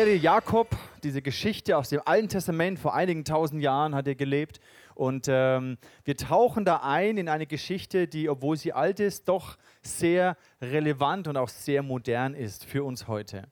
[0.00, 4.58] Serie Jakob, diese Geschichte aus dem Alten Testament, vor einigen tausend Jahren hat er gelebt.
[4.94, 9.58] Und ähm, wir tauchen da ein in eine Geschichte, die, obwohl sie alt ist, doch
[9.82, 13.44] sehr relevant und auch sehr modern ist für uns heute.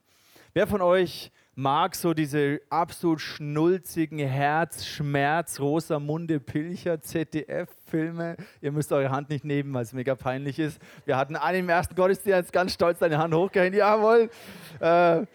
[0.54, 8.36] Wer von euch mag so diese absolut schnulzigen Herzschmerz, Rosamunde Pilcher ZDF-Filme.
[8.60, 10.80] Ihr müsst eure Hand nicht nehmen, weil es mega peinlich ist.
[11.04, 13.74] Wir hatten einen im ersten Gottesdienst ganz stolz deine Hand hochgehängt.
[13.74, 14.30] Jawohl.
[14.78, 15.26] Äh, haben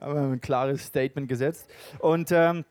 [0.00, 1.70] wir ein klares Statement gesetzt.
[1.98, 2.64] Und ähm,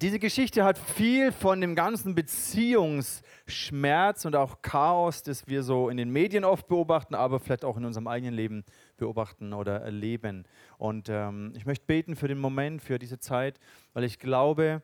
[0.00, 5.98] diese Geschichte hat viel von dem ganzen Beziehungsschmerz und auch Chaos, das wir so in
[5.98, 8.64] den Medien oft beobachten, aber vielleicht auch in unserem eigenen Leben
[9.02, 10.44] beobachten oder erleben.
[10.78, 13.58] Und ähm, ich möchte beten für den Moment, für diese Zeit,
[13.94, 14.82] weil ich glaube,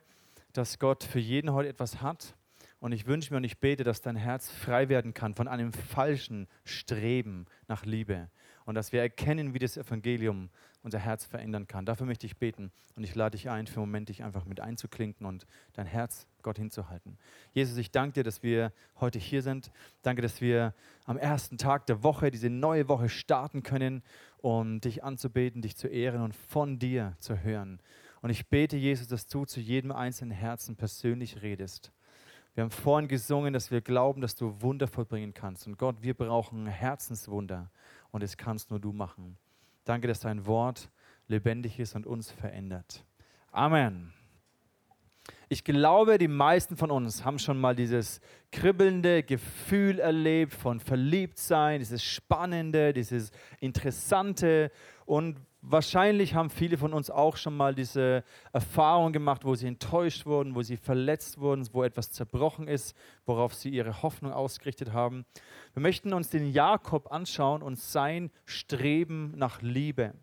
[0.52, 2.34] dass Gott für jeden heute etwas hat.
[2.80, 5.72] Und ich wünsche mir und ich bete, dass dein Herz frei werden kann von einem
[5.72, 8.28] falschen Streben nach Liebe.
[8.68, 10.50] Und dass wir erkennen, wie das Evangelium
[10.82, 11.86] unser Herz verändern kann.
[11.86, 14.60] Dafür möchte ich beten und ich lade dich ein, für einen Moment dich einfach mit
[14.60, 17.16] einzuklinken und dein Herz Gott hinzuhalten.
[17.54, 19.70] Jesus, ich danke dir, dass wir heute hier sind.
[20.02, 20.74] Danke, dass wir
[21.06, 24.02] am ersten Tag der Woche diese neue Woche starten können,
[24.42, 27.80] um dich anzubeten, dich zu ehren und von dir zu hören.
[28.20, 31.90] Und ich bete, Jesus, dass du zu jedem einzelnen Herzen persönlich redest.
[32.54, 35.66] Wir haben vorhin gesungen, dass wir glauben, dass du Wunder vollbringen kannst.
[35.66, 37.70] Und Gott, wir brauchen Herzenswunder
[38.10, 39.36] und es kannst nur du machen.
[39.84, 40.90] Danke, dass dein Wort
[41.28, 43.04] lebendig ist und uns verändert.
[43.52, 44.12] Amen.
[45.50, 48.20] Ich glaube, die meisten von uns haben schon mal dieses
[48.52, 54.70] kribbelnde Gefühl erlebt von Verliebtsein, dieses Spannende, dieses Interessante.
[55.06, 60.26] Und wahrscheinlich haben viele von uns auch schon mal diese Erfahrung gemacht, wo sie enttäuscht
[60.26, 65.24] wurden, wo sie verletzt wurden, wo etwas zerbrochen ist, worauf sie ihre Hoffnung ausgerichtet haben.
[65.74, 70.14] Wir möchten uns den Jakob anschauen und sein Streben nach Liebe.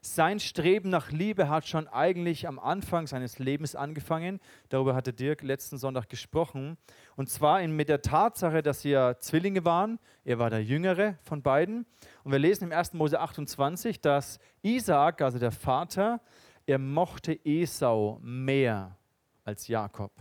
[0.00, 4.40] Sein Streben nach Liebe hat schon eigentlich am Anfang seines Lebens angefangen.
[4.68, 6.78] Darüber hatte Dirk letzten Sonntag gesprochen.
[7.16, 9.98] Und zwar mit der Tatsache, dass sie ja Zwillinge waren.
[10.24, 11.84] Er war der jüngere von beiden.
[12.22, 12.94] Und wir lesen im 1.
[12.94, 16.20] Mose 28, dass Isaac, also der Vater,
[16.66, 18.96] er mochte Esau mehr
[19.44, 20.12] als Jakob,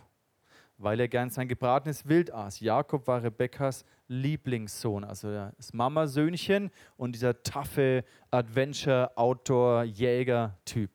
[0.78, 2.60] weil er gern sein gebratenes Wild aß.
[2.60, 10.92] Jakob war Rebekkas Lieblingssohn, also das Mamasöhnchen und dieser taffe Adventure, Outdoor, Jäger-Typ.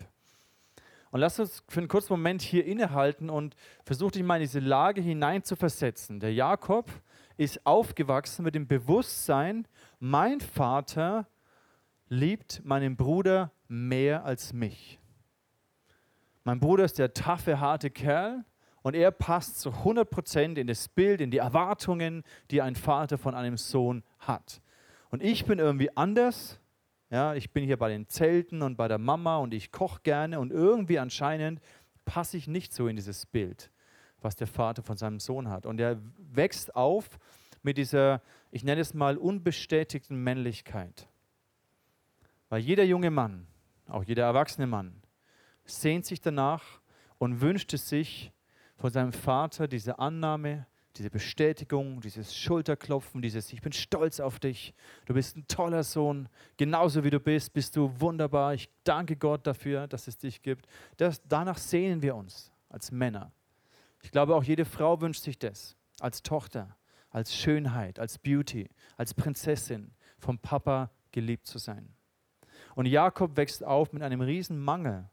[1.11, 3.55] Und lass uns für einen kurzen Moment hier innehalten und
[3.85, 6.21] versuch dich mal in diese Lage hinein zu versetzen.
[6.21, 6.91] Der Jakob
[7.37, 9.69] ist aufgewachsen mit dem Bewusstsein,
[9.99, 11.27] mein Vater
[12.09, 14.99] liebt meinen Bruder mehr als mich.
[16.45, 18.45] Mein Bruder ist der taffe, harte Kerl
[18.83, 23.35] und er passt zu 100% in das Bild, in die Erwartungen, die ein Vater von
[23.35, 24.61] einem Sohn hat.
[25.11, 26.59] Und ich bin irgendwie anders.
[27.11, 30.41] Ja, ich bin hier bei den Zelten und bei der Mama und ich koche gerne
[30.41, 31.61] und irgendwie anscheinend
[32.07, 33.71] passe ich nicht so in dieses Bild,
[34.23, 35.67] was der Vater von seinem Sohn hat.
[35.67, 37.19] Und er wächst auf
[37.63, 41.07] mit dieser, ich nenne es mal, unbestätigten Männlichkeit.
[42.49, 43.47] Weil jeder junge Mann,
[43.87, 45.03] auch jeder erwachsene Mann,
[45.65, 46.81] sehnt sich danach
[47.19, 48.33] und wünscht es sich,
[48.83, 50.67] von seinem Vater diese Annahme,
[50.97, 54.75] diese Bestätigung, dieses Schulterklopfen, dieses Ich bin stolz auf dich,
[55.07, 58.55] du bist ein toller Sohn, genauso wie du bist, bist du wunderbar.
[58.55, 60.67] Ich danke Gott dafür, dass es dich gibt.
[60.97, 63.31] Das, danach sehnen wir uns als Männer.
[64.03, 66.77] Ich glaube, auch jede Frau wünscht sich das, als Tochter,
[67.11, 71.95] als Schönheit, als Beauty, als Prinzessin, vom Papa geliebt zu sein.
[72.75, 75.09] Und Jakob wächst auf mit einem riesen Mangel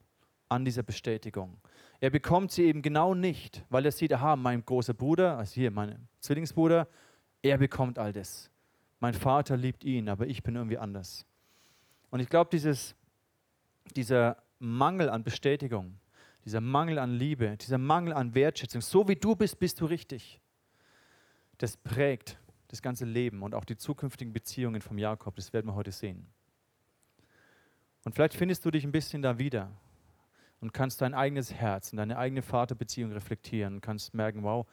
[0.49, 1.61] an dieser Bestätigung.
[2.01, 5.71] Er bekommt sie eben genau nicht, weil er sieht, aha, mein großer Bruder, also hier
[5.71, 6.87] mein Zwillingsbruder,
[7.41, 8.49] er bekommt all das.
[8.99, 11.25] Mein Vater liebt ihn, aber ich bin irgendwie anders.
[12.09, 12.49] Und ich glaube,
[13.95, 15.99] dieser Mangel an Bestätigung,
[16.45, 20.39] dieser Mangel an Liebe, dieser Mangel an Wertschätzung, so wie du bist, bist du richtig,
[21.57, 25.35] das prägt das ganze Leben und auch die zukünftigen Beziehungen vom Jakob.
[25.35, 26.27] Das werden wir heute sehen.
[28.05, 29.71] Und vielleicht findest du dich ein bisschen da wieder
[30.61, 34.65] und kannst dein eigenes Herz und deine eigene Vaterbeziehung reflektieren und kannst merken, wow,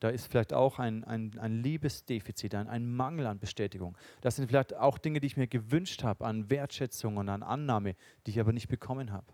[0.00, 3.96] da ist vielleicht auch ein, ein, ein Liebesdefizit, ein, ein Mangel an Bestätigung.
[4.20, 7.94] Das sind vielleicht auch Dinge, die ich mir gewünscht habe, an Wertschätzung und an Annahme,
[8.26, 9.26] die ich aber nicht bekommen habe.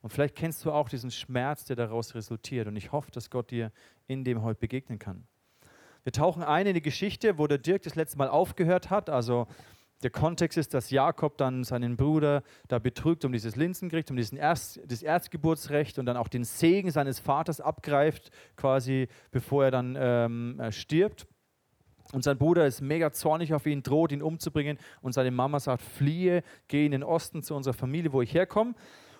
[0.00, 2.66] Und vielleicht kennst du auch diesen Schmerz, der daraus resultiert.
[2.66, 3.72] Und ich hoffe, dass Gott dir
[4.06, 5.26] in dem heute begegnen kann.
[6.02, 9.10] Wir tauchen ein in die Geschichte, wo der Dirk das letzte Mal aufgehört hat.
[9.10, 9.46] Also
[10.02, 14.38] der Kontext ist, dass Jakob dann seinen Bruder da betrügt um dieses Linsengericht, um diesen
[14.38, 19.96] Erst, das Erzgeburtsrecht und dann auch den Segen seines Vaters abgreift, quasi bevor er dann
[19.98, 21.26] ähm, stirbt.
[22.12, 24.78] Und sein Bruder ist mega zornig auf ihn, droht ihn umzubringen.
[25.00, 28.74] Und seine Mama sagt, fliehe, geh in den Osten zu unserer Familie, wo ich herkomme.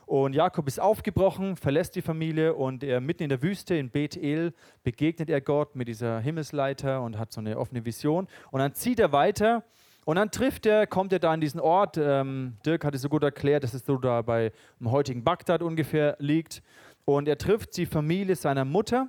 [0.07, 4.55] Und Jakob ist aufgebrochen, verlässt die Familie und er mitten in der Wüste in Bethel
[4.83, 8.27] begegnet er Gott mit dieser Himmelsleiter und hat so eine offene Vision.
[8.51, 9.63] Und dann zieht er weiter
[10.11, 11.97] und dann trifft er, kommt er da an diesen Ort.
[11.97, 15.63] Ähm, Dirk hat es so gut erklärt, dass es so da bei dem heutigen Bagdad
[15.63, 16.65] ungefähr liegt.
[17.05, 19.09] Und er trifft die Familie seiner Mutter.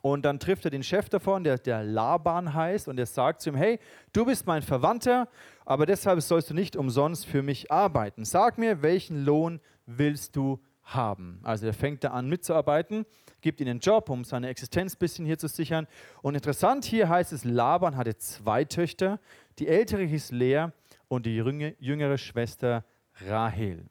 [0.00, 3.50] Und dann trifft er den Chef davon, der, der Laban heißt, und er sagt zu
[3.50, 3.78] ihm: Hey,
[4.14, 5.28] du bist mein Verwandter,
[5.66, 8.24] aber deshalb sollst du nicht umsonst für mich arbeiten.
[8.24, 11.40] Sag mir, welchen Lohn willst du haben?
[11.42, 13.04] Also er fängt da an mitzuarbeiten,
[13.42, 15.86] gibt ihnen einen Job, um seine Existenz ein bisschen hier zu sichern.
[16.22, 19.20] Und interessant hier heißt es: Laban hatte zwei Töchter.
[19.58, 20.66] Die ältere hieß Lea
[21.08, 22.84] und die jüngere Schwester
[23.26, 23.86] Rahel.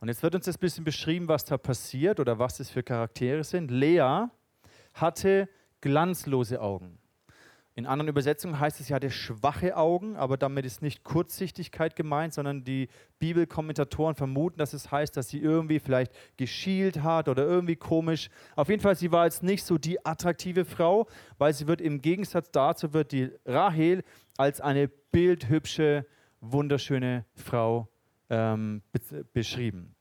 [0.00, 3.44] Und jetzt wird uns das bisschen beschrieben, was da passiert oder was das für Charaktere
[3.44, 3.70] sind.
[3.70, 4.26] Lea
[4.94, 5.48] hatte
[5.80, 6.98] glanzlose Augen.
[7.74, 12.34] In anderen Übersetzungen heißt es, sie hatte schwache Augen, aber damit ist nicht Kurzsichtigkeit gemeint,
[12.34, 12.88] sondern die
[13.18, 18.28] Bibelkommentatoren vermuten, dass es heißt, dass sie irgendwie vielleicht geschielt hat oder irgendwie komisch.
[18.56, 21.06] Auf jeden Fall, sie war jetzt nicht so die attraktive Frau,
[21.38, 24.04] weil sie wird im Gegensatz dazu wird die Rahel
[24.36, 26.06] als eine bildhübsche,
[26.40, 27.88] wunderschöne Frau
[28.30, 29.94] ähm, be beschrieben.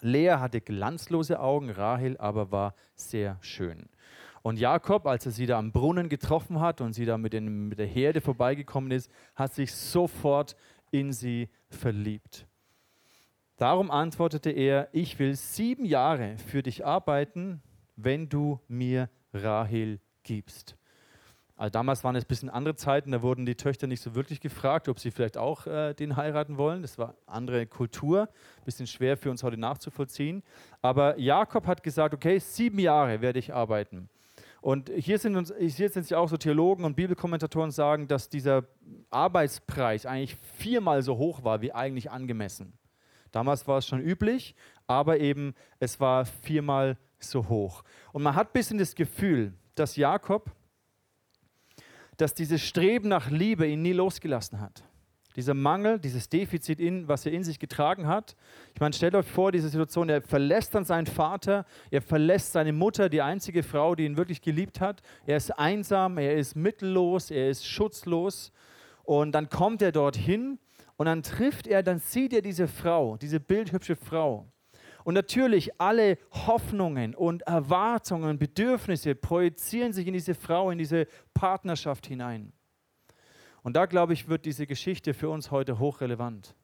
[0.00, 3.88] Lea hatte glanzlose Augen, Rahel aber war sehr schön.
[4.42, 7.68] Und Jakob, als er sie da am Brunnen getroffen hat und sie da mit, den,
[7.68, 10.54] mit der Herde vorbeigekommen ist, hat sich sofort
[10.90, 12.46] in sie verliebt.
[13.56, 17.62] Darum antwortete er, ich will sieben Jahre für dich arbeiten,
[17.96, 20.76] wenn du mir Rahel gibst.
[21.56, 24.40] Also damals waren es ein bisschen andere Zeiten, da wurden die Töchter nicht so wirklich
[24.40, 26.82] gefragt, ob sie vielleicht auch äh, den heiraten wollen.
[26.82, 30.42] Das war andere Kultur, ein bisschen schwer für uns heute nachzuvollziehen.
[30.82, 34.08] Aber Jakob hat gesagt, okay, sieben Jahre werde ich arbeiten.
[34.64, 38.64] Und hier sind, uns, hier sind sich auch so Theologen und Bibelkommentatoren sagen, dass dieser
[39.10, 42.72] Arbeitspreis eigentlich viermal so hoch war wie eigentlich angemessen.
[43.30, 44.54] Damals war es schon üblich,
[44.86, 47.84] aber eben es war viermal so hoch.
[48.12, 50.50] Und man hat ein bisschen das Gefühl, dass Jakob,
[52.16, 54.84] dass dieses Streben nach Liebe ihn nie losgelassen hat.
[55.36, 58.36] Dieser Mangel, dieses Defizit, in, was er in sich getragen hat.
[58.72, 62.72] Ich meine, stellt euch vor, diese Situation, er verlässt dann seinen Vater, er verlässt seine
[62.72, 65.02] Mutter, die einzige Frau, die ihn wirklich geliebt hat.
[65.26, 68.52] Er ist einsam, er ist mittellos, er ist schutzlos.
[69.02, 70.60] Und dann kommt er dorthin
[70.96, 74.46] und dann trifft er, dann sieht er diese Frau, diese bildhübsche Frau.
[75.04, 82.06] Und natürlich alle Hoffnungen und Erwartungen, Bedürfnisse projizieren sich in diese Frau, in diese Partnerschaft
[82.06, 82.52] hinein.
[83.62, 86.54] Und da, glaube ich, wird diese Geschichte für uns heute hochrelevant.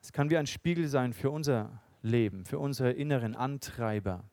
[0.00, 4.24] Es kann wie ein Spiegel sein für unser Leben, für unsere inneren Antreiber.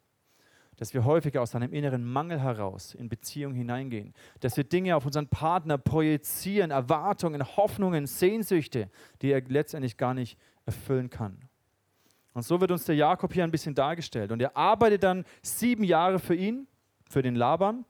[0.77, 4.13] Dass wir häufig aus einem inneren Mangel heraus in Beziehung hineingehen.
[4.41, 8.89] Dass wir Dinge auf unseren Partner projizieren, Erwartungen, Hoffnungen, Sehnsüchte,
[9.21, 11.37] die er letztendlich gar nicht erfüllen kann.
[12.33, 14.31] Und so wird uns der Jakob hier ein bisschen dargestellt.
[14.31, 16.67] Und er arbeitet dann sieben Jahre für ihn,
[17.09, 17.85] für den Laban.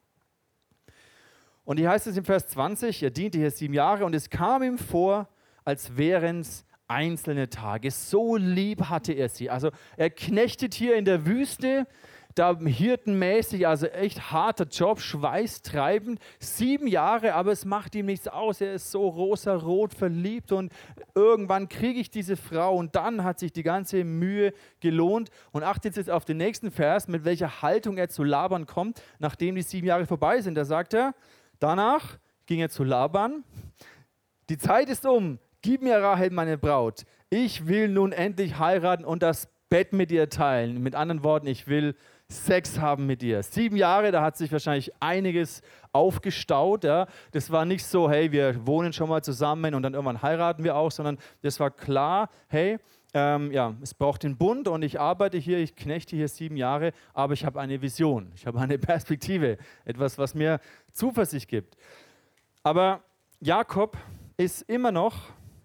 [1.63, 4.61] Und hier heißt es im Vers 20, er diente hier sieben Jahre und es kam
[4.61, 5.27] ihm vor,
[5.63, 7.89] als wären es einzelne Tage.
[7.89, 9.49] So lieb hatte er sie.
[9.49, 11.87] Also er knechtet hier in der Wüste,
[12.35, 18.61] da hirtenmäßig, also echt harter Job, schweißtreibend, sieben Jahre, aber es macht ihm nichts aus.
[18.61, 20.71] Er ist so rosa-rot verliebt und
[21.15, 25.29] irgendwann kriege ich diese Frau und dann hat sich die ganze Mühe gelohnt.
[25.51, 29.55] Und achtet jetzt auf den nächsten Vers, mit welcher Haltung er zu labern kommt, nachdem
[29.55, 30.55] die sieben Jahre vorbei sind.
[30.55, 31.15] Da sagt er,
[31.59, 33.43] Danach ging er zu Laban.
[34.49, 35.39] Die Zeit ist um.
[35.61, 37.05] Gib mir Rahel, meine Braut.
[37.29, 40.81] Ich will nun endlich heiraten und das Bett mit ihr teilen.
[40.83, 41.95] Mit anderen Worten, ich will
[42.27, 43.43] Sex haben mit dir.
[43.43, 46.83] Sieben Jahre, da hat sich wahrscheinlich einiges aufgestaut.
[46.83, 47.07] Ja.
[47.31, 50.75] Das war nicht so, hey, wir wohnen schon mal zusammen und dann irgendwann heiraten wir
[50.75, 52.79] auch, sondern das war klar, hey,
[53.13, 56.91] ähm, ja, es braucht den Bund und ich arbeite hier, ich knechte hier sieben Jahre,
[57.13, 60.59] aber ich habe eine Vision, ich habe eine Perspektive, etwas, was mir
[60.91, 61.77] Zuversicht gibt.
[62.63, 63.03] Aber
[63.39, 63.97] Jakob
[64.35, 65.15] ist immer noch,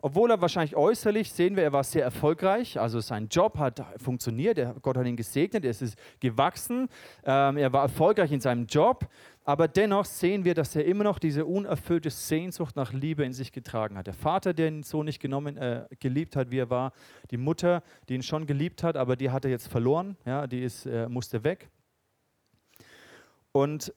[0.02, 4.58] obwohl er wahrscheinlich äußerlich, sehen wir, er war sehr erfolgreich, also sein Job hat funktioniert,
[4.82, 6.88] Gott hat ihn gesegnet, er ist gewachsen,
[7.24, 9.08] ähm, er war erfolgreich in seinem Job,
[9.44, 13.52] aber dennoch sehen wir, dass er immer noch diese unerfüllte Sehnsucht nach Liebe in sich
[13.52, 14.06] getragen hat.
[14.06, 16.92] Der Vater, der ihn so nicht genommen, äh, geliebt hat, wie er war,
[17.30, 20.62] die Mutter, die ihn schon geliebt hat, aber die hat er jetzt verloren, ja, die
[20.62, 21.68] ist, äh, musste weg.
[23.52, 23.92] Und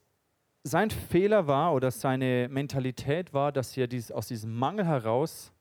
[0.63, 5.52] sein Fehler war oder seine Mentalität war, dass er dies, aus diesem Mangel heraus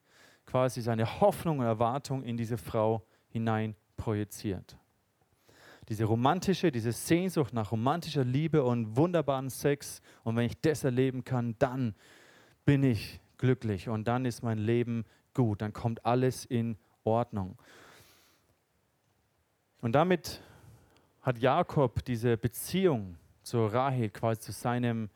[0.52, 4.76] quasi seine Hoffnung und Erwartung in diese Frau hinein projiziert.
[5.88, 10.02] Diese romantische, diese Sehnsucht nach romantischer Liebe und wunderbaren Sex.
[10.24, 11.94] Und wenn ich das erleben kann, dann
[12.66, 15.62] bin ich glücklich und dann ist mein Leben gut.
[15.62, 17.56] Dann kommt alles in Ordnung.
[19.80, 20.42] Und damit
[21.22, 25.08] hat Jakob diese Beziehung zu Rahel quasi zu seinem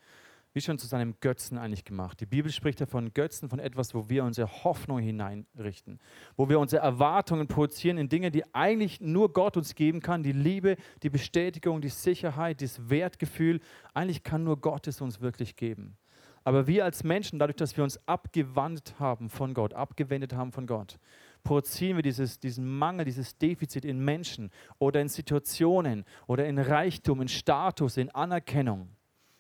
[0.57, 2.19] wie schon zu seinem Götzen eigentlich gemacht.
[2.19, 6.01] Die Bibel spricht davon Götzen, von etwas, wo wir unsere Hoffnung hineinrichten,
[6.35, 10.23] wo wir unsere Erwartungen produzieren in Dinge, die eigentlich nur Gott uns geben kann.
[10.23, 13.61] Die Liebe, die Bestätigung, die Sicherheit, das Wertgefühl,
[13.93, 15.99] eigentlich kann nur Gott es uns wirklich geben.
[16.43, 20.67] Aber wir als Menschen, dadurch, dass wir uns abgewandt haben von Gott, abgewendet haben von
[20.67, 20.99] Gott,
[21.45, 27.21] produzieren wir dieses, diesen Mangel, dieses Defizit in Menschen oder in Situationen oder in Reichtum,
[27.21, 28.96] in Status, in Anerkennung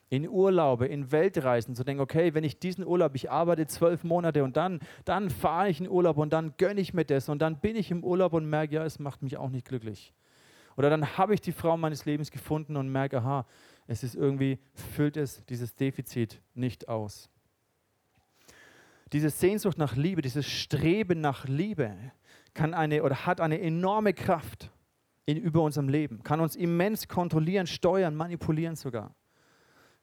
[0.09, 4.45] in Urlaube, in Weltreisen, zu denken, okay, wenn ich diesen Urlaub, ich arbeite zwölf Monate
[4.45, 7.59] und dann, dann fahre ich in Urlaub und dann gönne ich mir das und dann
[7.59, 10.15] bin ich im Urlaub und merke, ja, es macht mich auch nicht glücklich.
[10.77, 13.47] Oder dann habe ich die Frau meines Lebens gefunden und merke, aha,
[13.87, 17.31] es ist irgendwie, füllt es dieses Defizit nicht aus.
[19.13, 21.95] Diese Sehnsucht nach Liebe, dieses Streben nach Liebe
[22.55, 24.71] kann eine oder hat eine enorme Kraft
[25.25, 29.15] in, über unserem Leben, kann uns immens kontrollieren, steuern, manipulieren sogar.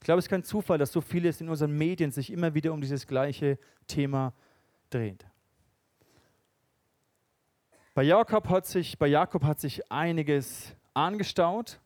[0.03, 2.73] Ich glaube, es ist kein Zufall, dass so vieles in unseren Medien sich immer wieder
[2.73, 3.57] um dieses gleiche
[3.87, 4.33] Thema
[4.89, 5.25] dreht.
[7.93, 11.79] Bei Jakob hat sich, bei Jakob hat sich einiges angestaut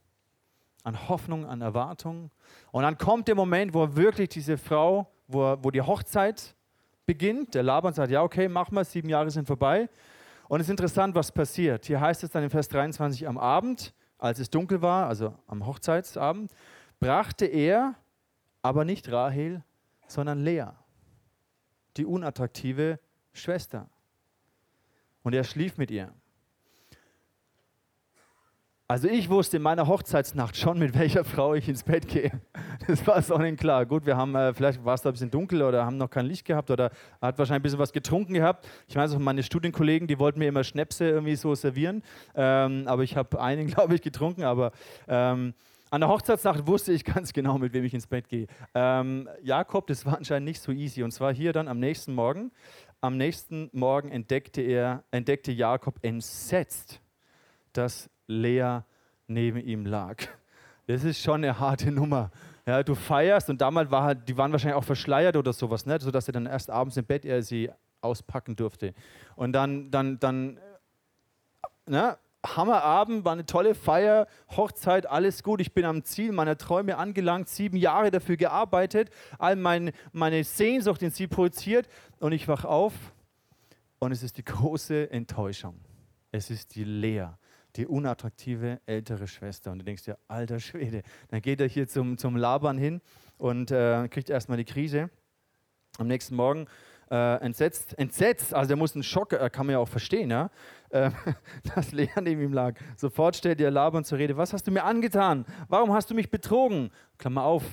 [0.83, 2.31] an Hoffnung, an Erwartung.
[2.71, 6.55] Und dann kommt der Moment, wo wirklich diese Frau, wo, wo die Hochzeit
[7.05, 7.53] beginnt.
[7.53, 9.89] Der Laban sagt, ja, okay, mach mal, sieben Jahre sind vorbei.
[10.47, 11.85] Und es ist interessant, was passiert.
[11.85, 15.67] Hier heißt es dann in Vers 23, am Abend, als es dunkel war, also am
[15.67, 16.51] Hochzeitsabend,
[16.99, 17.93] brachte er
[18.61, 19.63] aber nicht Rahel,
[20.07, 20.67] sondern Lea,
[21.97, 22.99] die unattraktive
[23.33, 23.89] Schwester.
[25.23, 26.13] Und er schlief mit ihr.
[28.89, 32.31] Also ich wusste in meiner Hochzeitsnacht schon, mit welcher Frau ich ins Bett gehe.
[32.87, 33.85] Das war sonnenklar.
[33.85, 36.25] Gut, wir haben, äh, vielleicht war es da ein bisschen dunkel oder haben noch kein
[36.25, 38.65] Licht gehabt oder hat wahrscheinlich ein bisschen was getrunken gehabt.
[38.87, 42.01] Ich weiß auch, meine Studienkollegen, die wollten mir immer Schnäpse irgendwie so servieren.
[42.33, 44.43] Ähm, aber ich habe einen, glaube ich, getrunken.
[44.43, 44.71] Aber
[45.09, 45.53] ähm,
[45.89, 48.47] an der Hochzeitsnacht wusste ich ganz genau, mit wem ich ins Bett gehe.
[48.73, 51.03] Ähm, Jakob, das war anscheinend nicht so easy.
[51.03, 52.51] Und zwar hier dann am nächsten Morgen.
[52.99, 56.99] Am nächsten Morgen entdeckte, er, entdeckte Jakob entsetzt,
[57.73, 58.79] dass Lea
[59.27, 60.17] neben ihm lag.
[60.87, 62.31] Das ist schon eine harte Nummer.
[62.65, 65.99] Ja, du feierst und damals war halt, die waren wahrscheinlich auch verschleiert oder sowas, ne?
[65.99, 67.69] sodass er dann erst abends im Bett er sie
[68.01, 68.93] auspacken durfte.
[69.35, 70.59] Und dann, dann, dann
[71.85, 72.17] ne?
[72.55, 75.59] Hammerabend, war eine tolle Feier, Hochzeit, alles gut.
[75.59, 81.01] Ich bin am Ziel meiner Träume angelangt, sieben Jahre dafür gearbeitet, all mein, meine Sehnsucht
[81.01, 81.87] in sie projiziert
[82.19, 82.93] und ich wach auf
[83.99, 85.79] und es ist die große Enttäuschung.
[86.31, 87.29] Es ist die Lea,
[87.75, 89.71] die unattraktive ältere Schwester.
[89.71, 91.01] Und du denkst dir, alter Schwede.
[91.29, 93.01] Dann geht er hier zum, zum Labern hin
[93.37, 95.09] und äh, kriegt erstmal die Krise.
[95.97, 96.67] Am nächsten Morgen
[97.09, 100.49] äh, entsetzt, entsetzt, also er muss einen Schock, äh, kann man ja auch verstehen, ja,
[100.89, 101.11] äh,
[101.75, 102.75] dass Lea neben ihm lag.
[102.95, 105.45] Sofort stellt ihr Laban zur Rede, was hast du mir angetan?
[105.67, 106.91] Warum hast du mich betrogen?
[107.17, 107.63] Klammer auf,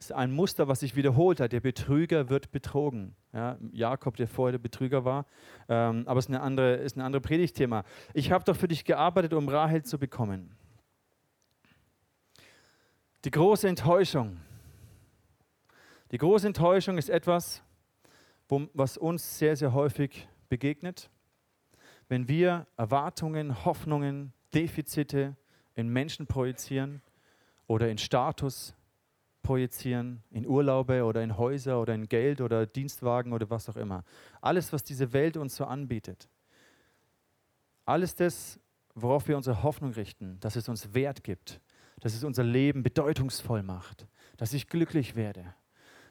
[0.00, 1.52] ist ein Muster, was sich wiederholt hat.
[1.52, 3.14] Der Betrüger wird betrogen.
[3.32, 5.26] Ja, Jakob, der vorher der Betrüger war.
[5.68, 7.84] Ähm, aber es ist, eine andere, ist ein anderes Predigtthema.
[8.14, 10.56] Ich habe doch für dich gearbeitet, um Rahel zu bekommen.
[13.24, 14.38] Die große Enttäuschung.
[16.10, 17.62] Die große Enttäuschung ist etwas,
[18.50, 21.10] was uns sehr, sehr häufig begegnet.
[22.08, 25.36] Wenn wir Erwartungen, Hoffnungen, Defizite
[25.74, 27.02] in Menschen projizieren
[27.66, 28.74] oder in Status
[29.42, 34.04] projizieren, in Urlaube oder in Häuser oder in Geld oder Dienstwagen oder was auch immer.
[34.40, 36.28] Alles, was diese Welt uns so anbietet.
[37.84, 38.60] Alles das,
[38.94, 41.60] worauf wir unsere Hoffnung richten, dass es uns Wert gibt,
[42.00, 45.54] dass es unser Leben bedeutungsvoll macht, dass ich glücklich werde,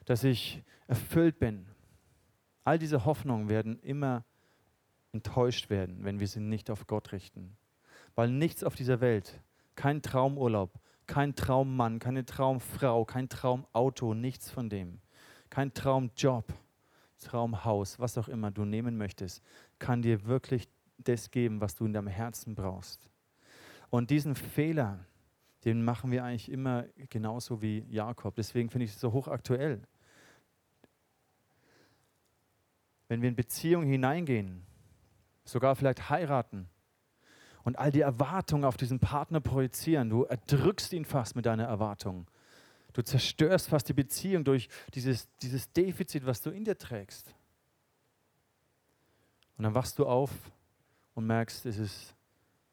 [0.06, 1.69] dass ich erfüllt bin,
[2.64, 4.24] All diese Hoffnungen werden immer
[5.12, 7.58] enttäuscht werden, wenn wir sie nicht auf Gott richten.
[8.16, 9.42] Weil nichts auf dieser Welt,
[9.76, 10.72] kein Traumurlaub,
[11.08, 15.00] kein Traummann, keine Traumfrau, kein Traumauto, nichts von dem,
[15.50, 16.46] kein Traumjob,
[17.20, 19.44] Traumhaus, was auch immer du nehmen möchtest,
[19.80, 23.10] kann dir wirklich das geben, was du in deinem Herzen brauchst.
[23.90, 25.00] Und diesen Fehler,
[25.66, 28.36] den machen wir eigentlich immer genauso wie Jakob.
[28.36, 29.82] Deswegen finde ich es so hochaktuell.
[33.10, 34.64] Wenn wir in Beziehungen hineingehen,
[35.44, 36.70] sogar vielleicht heiraten
[37.64, 42.30] und all die Erwartungen auf diesen Partner projizieren, du erdrückst ihn fast mit deiner Erwartung.
[42.94, 47.36] Du zerstörst fast die Beziehung durch dieses, dieses Defizit, was du in dir trägst.
[49.58, 50.32] Und dann wachst du auf
[51.16, 52.16] und merkst, es ist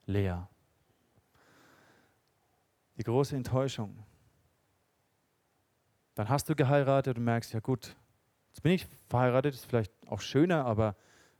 [0.04, 0.48] leer.
[2.96, 3.98] Die große Enttäuschung.
[6.14, 7.96] Dann hast du geheiratet und merkst, ja gut,
[8.56, 10.96] Jetzt bin ich verheiratet, ist vielleicht auch schöner, aber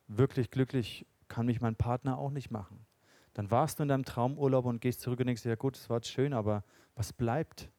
[0.07, 2.85] wirklich glücklich kann mich mein Partner auch nicht machen.
[3.33, 5.97] Dann warst du in deinem Traumurlaub und gehst zurück und denkst, ja gut, das war
[5.97, 6.63] jetzt schön, aber
[6.95, 7.71] was bleibt?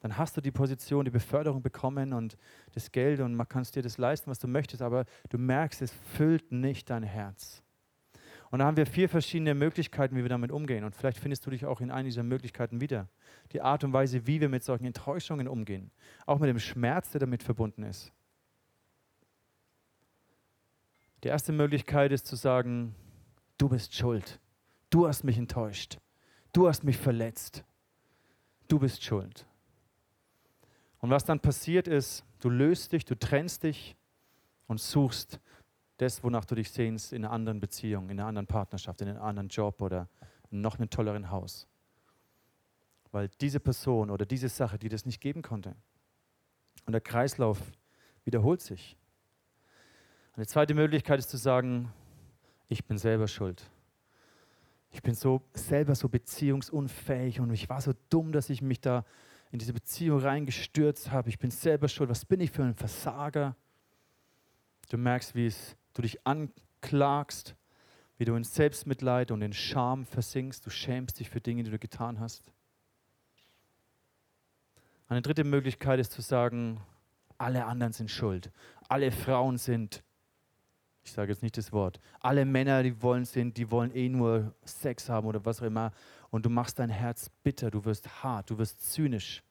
[0.00, 2.38] Dann hast du die Position, die Beförderung bekommen und
[2.72, 5.92] das Geld und man kann dir das leisten, was du möchtest, aber du merkst, es
[6.16, 7.62] füllt nicht dein Herz.
[8.50, 10.84] Und da haben wir vier verschiedene Möglichkeiten, wie wir damit umgehen.
[10.84, 13.10] Und vielleicht findest du dich auch in einer dieser Möglichkeiten wieder.
[13.52, 15.90] Die Art und Weise, wie wir mit solchen Enttäuschungen umgehen.
[16.24, 18.10] Auch mit dem Schmerz, der damit verbunden ist.
[21.22, 22.94] Die erste Möglichkeit ist zu sagen,
[23.58, 24.40] du bist schuld.
[24.88, 25.98] Du hast mich enttäuscht.
[26.52, 27.64] Du hast mich verletzt.
[28.68, 29.46] Du bist schuld.
[30.98, 33.96] Und was dann passiert ist, du löst dich, du trennst dich
[34.66, 35.40] und suchst
[35.98, 39.22] das, wonach du dich sehnst, in einer anderen Beziehung, in einer anderen Partnerschaft, in einem
[39.22, 40.08] anderen Job oder
[40.50, 41.66] in noch einem tolleren Haus.
[43.12, 45.74] Weil diese Person oder diese Sache, die das nicht geben konnte.
[46.86, 47.60] Und der Kreislauf
[48.24, 48.96] wiederholt sich.
[50.36, 51.92] Eine zweite Möglichkeit ist zu sagen,
[52.68, 53.68] ich bin selber schuld.
[54.92, 59.04] Ich bin so selber so beziehungsunfähig und ich war so dumm, dass ich mich da
[59.50, 61.28] in diese Beziehung reingestürzt habe.
[61.28, 62.10] Ich bin selber schuld.
[62.10, 63.56] Was bin ich für ein Versager?
[64.88, 67.56] Du merkst, wie es, du dich anklagst,
[68.18, 70.64] wie du in Selbstmitleid und in Scham versinkst.
[70.64, 72.52] Du schämst dich für Dinge, die du getan hast.
[75.08, 76.80] Eine dritte Möglichkeit ist zu sagen,
[77.38, 78.52] alle anderen sind schuld.
[78.88, 80.04] Alle Frauen sind
[81.10, 84.54] ich sage jetzt nicht das Wort, alle Männer, die wollen sind, die wollen eh nur
[84.64, 85.90] Sex haben oder was auch immer.
[86.30, 89.42] Und du machst dein Herz bitter, du wirst hart, du wirst zynisch.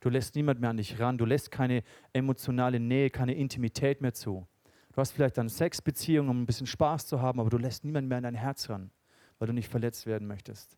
[0.00, 4.14] Du lässt niemand mehr an dich ran, du lässt keine emotionale Nähe, keine Intimität mehr
[4.14, 4.48] zu.
[4.92, 8.08] Du hast vielleicht dann Sexbeziehungen, um ein bisschen Spaß zu haben, aber du lässt niemand
[8.08, 8.90] mehr an dein Herz ran,
[9.38, 10.76] weil du nicht verletzt werden möchtest.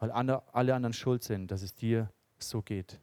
[0.00, 3.00] Weil alle anderen schuld sind, dass es dir so geht.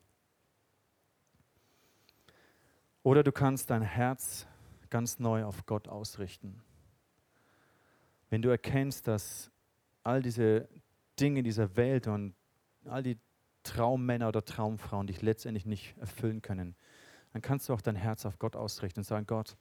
[3.01, 4.45] Oder du kannst dein Herz
[4.89, 6.61] ganz neu auf Gott ausrichten.
[8.29, 9.51] Wenn du erkennst, dass
[10.03, 10.69] all diese
[11.19, 12.35] Dinge dieser Welt und
[12.85, 13.17] all die
[13.63, 16.75] Traummänner oder Traumfrauen dich letztendlich nicht erfüllen können,
[17.33, 19.57] dann kannst du auch dein Herz auf Gott ausrichten und sagen, Gott,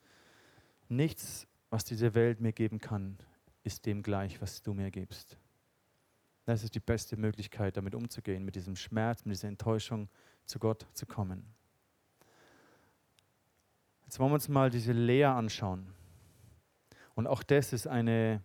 [0.89, 3.19] nichts, was diese Welt mir geben kann,
[3.65, 5.37] ist dem gleich, was du mir gibst.
[6.47, 10.09] Das ist die beste Möglichkeit, damit umzugehen, mit diesem Schmerz, mit dieser Enttäuschung
[10.47, 11.45] zu Gott zu kommen.
[14.09, 15.87] Jetzt wollen wir uns mal diese Lea anschauen.
[17.15, 18.43] Und auch das ist eine,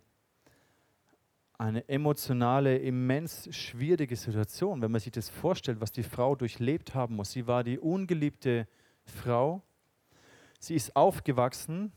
[1.56, 7.16] eine emotionale, immens schwierige Situation, wenn man sich das vorstellt, was die Frau durchlebt haben
[7.16, 7.32] muss.
[7.32, 8.68] Sie war die ungeliebte
[9.06, 9.62] Frau.
[10.58, 11.92] Sie ist aufgewachsen,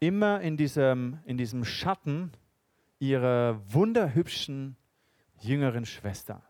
[0.00, 2.32] immer in diesem, in diesem Schatten
[2.98, 4.78] ihrer wunderhübschen
[5.40, 6.42] jüngeren Schwester.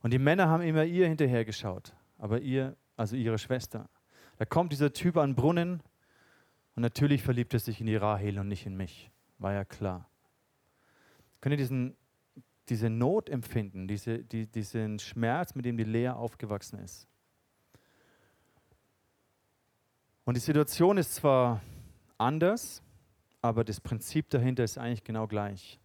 [0.00, 3.88] Und die Männer haben immer ihr hinterhergeschaut, aber ihr, also ihre Schwester.
[4.38, 5.82] Da kommt dieser Typ an den Brunnen
[6.74, 9.10] und natürlich verliebt er sich in die Rahel und nicht in mich.
[9.38, 10.08] War ja klar.
[11.40, 11.96] Könnt ihr diesen,
[12.68, 17.06] diese Not empfinden, diese, die, diesen Schmerz, mit dem die Lea aufgewachsen ist?
[20.24, 21.60] Und die Situation ist zwar
[22.16, 22.82] anders,
[23.42, 25.78] aber das Prinzip dahinter ist eigentlich genau gleich.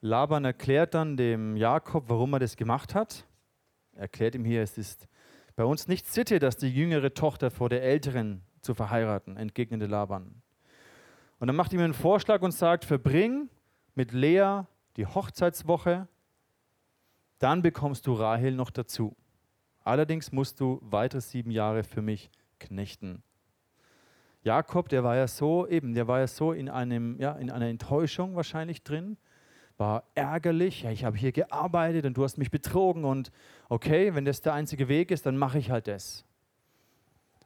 [0.00, 3.26] Laban erklärt dann dem Jakob, warum er das gemacht hat.
[3.92, 5.08] Er erklärt ihm hier, es ist
[5.56, 10.42] bei uns nicht Sitte, dass die jüngere Tochter vor der älteren zu verheiraten, entgegnete Laban.
[11.38, 13.48] Und dann macht ihm einen Vorschlag und sagt, verbring
[13.94, 14.62] mit Lea
[14.96, 16.08] die Hochzeitswoche,
[17.38, 19.16] dann bekommst du Rahel noch dazu.
[19.80, 23.22] Allerdings musst du weitere sieben Jahre für mich knechten.
[24.42, 27.66] Jakob, der war ja so eben, der war ja so in einem, ja, in einer
[27.66, 29.16] Enttäuschung wahrscheinlich drin,
[29.76, 30.82] war ärgerlich.
[30.82, 33.30] Ja, ich habe hier gearbeitet und du hast mich betrogen und
[33.68, 36.24] okay, wenn das der einzige Weg ist, dann mache ich halt das.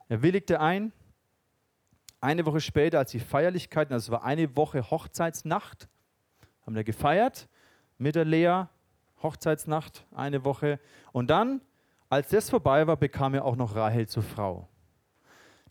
[0.07, 0.91] Er willigte ein.
[2.21, 5.87] Eine Woche später, als die Feierlichkeiten, also es war eine Woche Hochzeitsnacht,
[6.65, 7.47] haben wir gefeiert
[7.97, 8.65] mit der Lea,
[9.23, 10.79] Hochzeitsnacht, eine Woche.
[11.13, 11.61] Und dann,
[12.09, 14.67] als das vorbei war, bekam er auch noch Rahel zur Frau.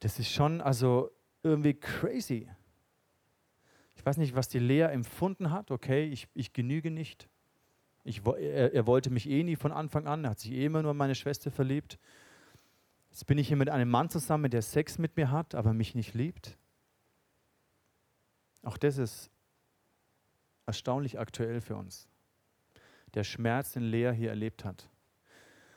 [0.01, 1.11] Das ist schon also
[1.42, 2.49] irgendwie crazy.
[4.09, 5.71] Ich weiß nicht, was die Lea empfunden hat.
[5.71, 7.29] Okay, ich, ich genüge nicht.
[8.05, 10.25] Ich, er, er, wollte mich eh nie von Anfang an.
[10.25, 11.99] Er hat sich eh immer nur in meine Schwester verliebt.
[13.11, 15.94] Jetzt bin ich hier mit einem Mann zusammen, der Sex mit mir hat, aber mich
[15.94, 16.57] nicht liebt.
[18.62, 19.31] Auch das ist
[20.64, 22.09] erstaunlich aktuell für uns.
[23.12, 24.88] Der Schmerz, den Lea hier erlebt hat.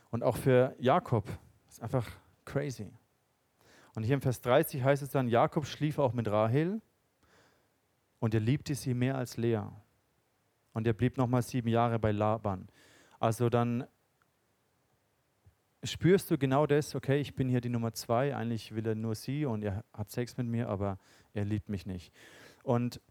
[0.10, 1.28] Und auch für Jakob
[1.68, 2.10] ist einfach
[2.46, 2.94] crazy.
[3.94, 6.82] Und hier im Vers 30 heißt es dann, Jakob schlief auch mit Rahel
[8.22, 9.64] und er liebte sie mehr als Lea.
[10.74, 12.70] Und er blieb nochmal sieben Jahre bei Laban.
[13.20, 13.84] Also dann
[15.84, 19.16] spürst du genau das, okay, ich bin hier die Nummer zwei, eigentlich will er nur
[19.16, 21.00] sie und er hat Sex mit mir, aber
[21.34, 22.14] er liebt mich nicht.
[22.64, 23.02] Und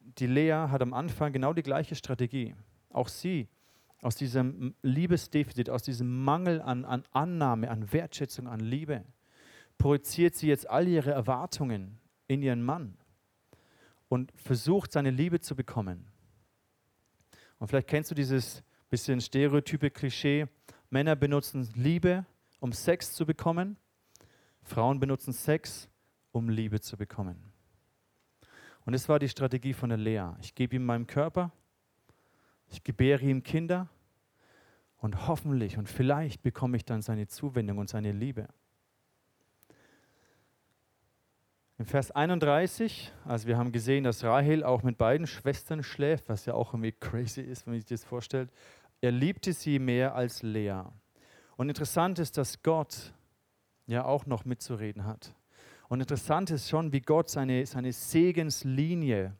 [0.00, 2.56] die Lea hat am Anfang genau die gleiche Strategie.
[2.90, 3.48] Auch sie,
[4.02, 9.04] aus diesem Liebesdefizit, aus diesem Mangel an, an Annahme, an Wertschätzung, an Liebe,
[9.76, 12.98] projiziert sie jetzt all ihre Erwartungen in ihren Mann
[14.08, 16.06] und versucht, seine Liebe zu bekommen.
[17.58, 20.46] Und vielleicht kennst du dieses bisschen stereotype Klischee,
[20.90, 22.24] Männer benutzen Liebe,
[22.60, 23.76] um Sex zu bekommen,
[24.62, 25.88] Frauen benutzen Sex,
[26.32, 27.52] um Liebe zu bekommen.
[28.84, 30.30] Und das war die Strategie von der Lea.
[30.40, 31.52] Ich gebe ihm meinen Körper,
[32.68, 33.88] ich gebäre ihm Kinder
[34.96, 38.48] und hoffentlich und vielleicht bekomme ich dann seine Zuwendung und seine Liebe.
[41.80, 46.44] Im Vers 31, also wir haben gesehen, dass Rahel auch mit beiden Schwestern schläft, was
[46.44, 48.50] ja auch irgendwie crazy ist, wenn man sich das vorstellt.
[49.00, 50.82] Er liebte sie mehr als Lea.
[51.56, 53.14] Und interessant ist, dass Gott
[53.86, 55.32] ja auch noch mitzureden hat.
[55.88, 59.36] Und interessant ist schon, wie Gott seine, seine Segenslinie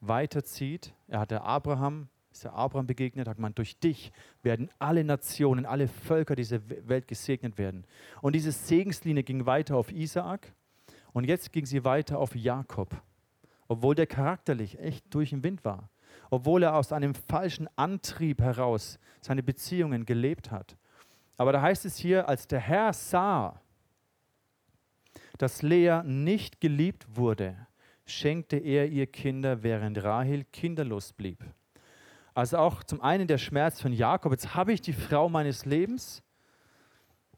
[0.00, 0.94] weiterzieht.
[1.06, 4.10] Er hat der Abraham, ist der Abraham begegnet, hat man, durch dich
[4.42, 7.86] werden alle Nationen, alle Völker dieser Welt gesegnet werden.
[8.22, 10.54] Und diese Segenslinie ging weiter auf Isaak
[11.12, 13.00] und jetzt ging sie weiter auf Jakob,
[13.66, 15.90] obwohl der charakterlich echt durch den Wind war,
[16.30, 20.76] obwohl er aus einem falschen Antrieb heraus seine Beziehungen gelebt hat.
[21.36, 23.60] Aber da heißt es hier, als der Herr sah,
[25.38, 27.56] dass Lea nicht geliebt wurde,
[28.04, 31.44] schenkte er ihr Kinder, während Rahel kinderlos blieb.
[32.34, 36.22] Also auch zum einen der Schmerz von Jakob, jetzt habe ich die Frau meines Lebens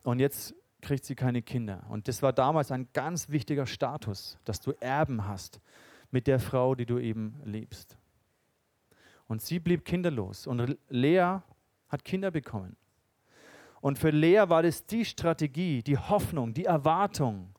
[0.03, 1.85] und jetzt kriegt sie keine Kinder.
[1.89, 5.61] Und das war damals ein ganz wichtiger Status, dass du Erben hast
[6.11, 7.97] mit der Frau, die du eben liebst.
[9.29, 11.39] Und sie blieb kinderlos und Lea
[11.89, 12.77] hat Kinder bekommen.
[13.81, 17.55] Und für Lea war das die Strategie, die Hoffnung, die Erwartung,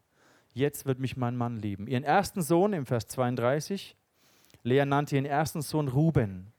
[0.53, 1.87] jetzt wird mich mein Mann lieben.
[1.87, 3.95] Ihren ersten Sohn im Vers 32,
[4.63, 6.51] Lea nannte ihren ersten Sohn Ruben.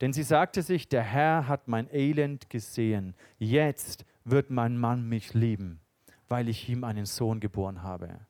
[0.00, 3.14] Denn sie sagte sich, der Herr hat mein Elend gesehen.
[3.38, 5.80] Jetzt wird mein Mann mich lieben,
[6.28, 8.20] weil ich ihm einen Sohn geboren habe.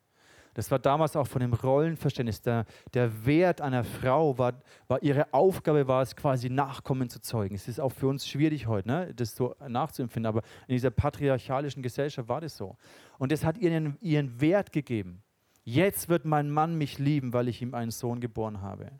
[0.53, 2.41] Das war damals auch von dem Rollenverständnis.
[2.41, 7.55] Der, der Wert einer Frau war, war, ihre Aufgabe war es quasi Nachkommen zu zeugen.
[7.55, 11.81] Es ist auch für uns schwierig heute, ne, das so nachzuempfinden, aber in dieser patriarchalischen
[11.81, 12.75] Gesellschaft war das so.
[13.17, 15.23] Und das hat ihren, ihren Wert gegeben.
[15.63, 18.91] Jetzt wird mein Mann mich lieben, weil ich ihm einen Sohn geboren habe.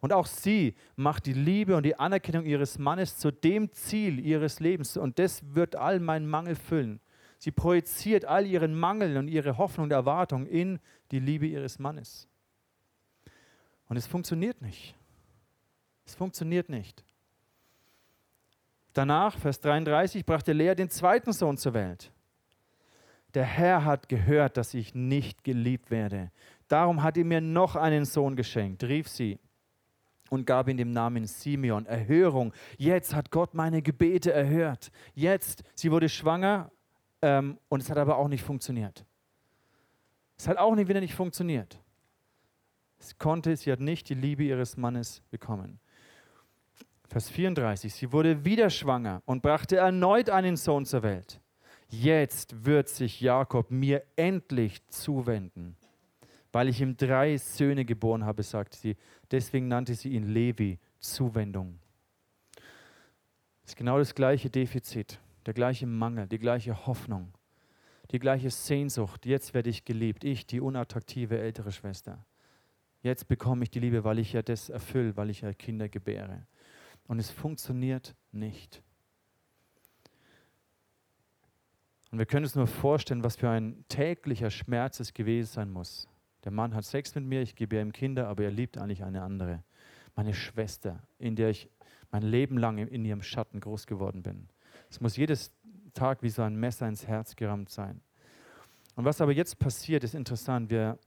[0.00, 4.60] Und auch sie macht die Liebe und die Anerkennung ihres Mannes zu dem Ziel ihres
[4.60, 4.96] Lebens.
[4.96, 7.00] Und das wird all meinen Mangel füllen.
[7.38, 10.78] Sie projiziert all ihren Mangel und ihre Hoffnung und Erwartung in
[11.10, 12.28] die Liebe ihres Mannes.
[13.88, 14.94] Und es funktioniert nicht.
[16.04, 17.04] Es funktioniert nicht.
[18.92, 22.10] Danach, Vers 33, brachte Lea den zweiten Sohn zur Welt.
[23.34, 26.30] Der Herr hat gehört, dass ich nicht geliebt werde.
[26.68, 29.38] Darum hat er mir noch einen Sohn geschenkt, rief sie
[30.30, 31.86] und gab ihm den Namen Simeon.
[31.86, 32.52] Erhörung.
[32.78, 34.90] Jetzt hat Gott meine Gebete erhört.
[35.14, 36.70] Jetzt, sie wurde schwanger
[37.22, 39.04] ähm, und es hat aber auch nicht funktioniert.
[40.38, 41.80] Es hat auch nicht wieder nicht funktioniert.
[42.98, 45.80] Es konnte, sie hat nicht die Liebe ihres Mannes bekommen.
[47.08, 51.40] Vers 34, sie wurde wieder schwanger und brachte erneut einen Sohn zur Welt.
[51.88, 55.76] Jetzt wird sich Jakob mir endlich zuwenden,
[56.56, 58.96] weil ich ihm drei Söhne geboren habe, sagte sie.
[59.30, 61.78] Deswegen nannte sie ihn Levi, Zuwendung.
[63.60, 67.30] Das ist genau das gleiche Defizit der gleiche Mangel, die gleiche Hoffnung,
[68.10, 69.26] die gleiche Sehnsucht.
[69.26, 72.24] Jetzt werde ich geliebt, ich, die unattraktive ältere Schwester.
[73.02, 76.46] Jetzt bekomme ich die Liebe, weil ich ja das erfülle, weil ich ja Kinder gebäre.
[77.06, 78.82] Und es funktioniert nicht.
[82.10, 86.08] Und wir können uns nur vorstellen, was für ein täglicher Schmerz es gewesen sein muss.
[86.46, 89.22] Der Mann hat Sex mit mir, ich gebe ihm Kinder, aber er liebt eigentlich eine
[89.22, 89.64] andere.
[90.14, 91.68] Meine Schwester, in der ich
[92.12, 94.48] mein Leben lang in ihrem Schatten groß geworden bin.
[94.88, 95.52] Es muss jedes
[95.92, 98.00] Tag wie so ein Messer ins Herz gerammt sein.
[98.94, 100.70] Und was aber jetzt passiert, ist interessant.
[100.70, 101.00] Wir,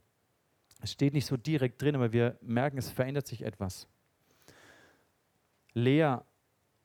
[0.81, 3.87] es steht nicht so direkt drin, aber wir merken, es verändert sich etwas.
[5.73, 6.17] Lea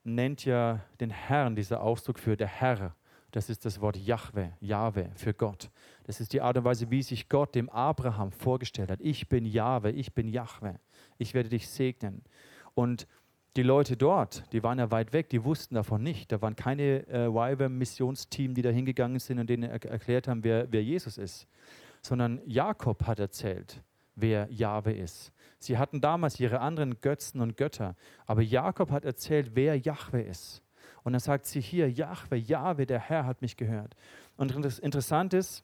[0.05, 2.95] nennt ja den Herrn, dieser Ausdruck für der Herr.
[3.35, 5.69] Das ist das Wort Jahwe, Jahwe für Gott.
[6.05, 9.01] Das ist die Art und Weise, wie sich Gott dem Abraham vorgestellt hat.
[9.01, 10.79] Ich bin Jahwe, ich bin Jahwe.
[11.19, 12.23] Ich werde dich segnen.
[12.75, 13.09] Und
[13.57, 16.31] die Leute dort, die waren ja weit weg, die wussten davon nicht.
[16.31, 20.71] Da waren keine äh, YWAM-Missionsteam, die da hingegangen sind und denen er erklärt haben, wer,
[20.71, 21.49] wer Jesus ist.
[22.03, 23.83] Sondern Jakob hat erzählt,
[24.15, 25.33] wer Jahwe ist.
[25.59, 30.64] Sie hatten damals ihre anderen Götzen und Götter, aber Jakob hat erzählt, wer Jahwe ist.
[31.05, 33.95] Und dann sagt sie hier, Jahwe, Jahwe, der Herr hat mich gehört.
[34.37, 35.63] Und das Interessante ist,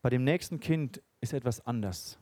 [0.00, 2.16] bei dem nächsten Kind ist etwas anders.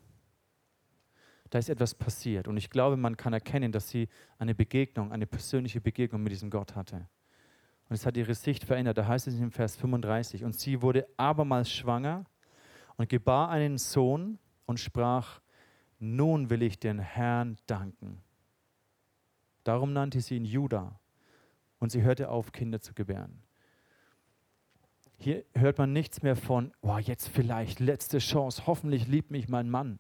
[1.51, 2.49] Da ist etwas passiert.
[2.49, 6.49] Und ich glaube, man kann erkennen, dass sie eine Begegnung, eine persönliche Begegnung mit diesem
[6.49, 7.09] Gott hatte.
[7.89, 8.97] Und es hat ihre Sicht verändert.
[8.97, 12.25] Da heißt es im Vers 35, und sie wurde abermals schwanger
[12.97, 15.41] und gebar einen Sohn und sprach,
[15.99, 18.23] nun will ich den Herrn danken.
[19.65, 20.99] Darum nannte sie ihn Judah
[21.81, 23.43] und sie hörte auf, Kinder zu gebären.
[25.17, 29.69] Hier hört man nichts mehr von, oh, jetzt vielleicht, letzte Chance, hoffentlich liebt mich mein
[29.69, 29.99] Mann.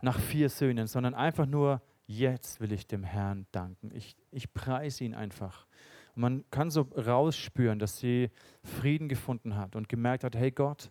[0.00, 3.90] Nach vier Söhnen, sondern einfach nur, jetzt will ich dem Herrn danken.
[3.94, 5.66] Ich, ich preise ihn einfach.
[6.14, 8.30] Und man kann so rausspüren, dass sie
[8.62, 10.90] Frieden gefunden hat und gemerkt hat, hey Gott,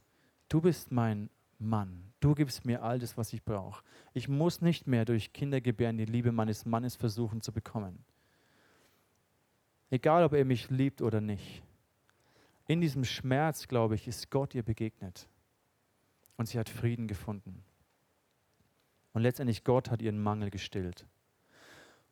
[0.50, 2.12] du bist mein Mann.
[2.20, 3.84] Du gibst mir all das, was ich brauche.
[4.14, 8.06] Ich muss nicht mehr durch Kindergebären die Liebe meines Mannes versuchen zu bekommen.
[9.90, 11.64] Egal, ob er mich liebt oder nicht.
[12.68, 15.28] In diesem Schmerz, glaube ich, ist Gott ihr begegnet.
[16.38, 17.64] Und sie hat Frieden gefunden.
[19.14, 21.06] Und letztendlich Gott hat ihren Mangel gestillt.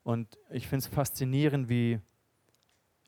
[0.04, 2.00] Und ich finde es faszinierend, wie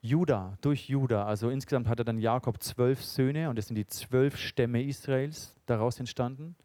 [0.01, 4.38] Judah, durch Judah, also insgesamt hatte dann Jakob zwölf Söhne und es sind die zwölf
[4.38, 6.56] Stämme Israels daraus entstanden.